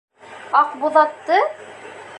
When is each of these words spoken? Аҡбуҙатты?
Аҡбуҙатты? 0.61 1.39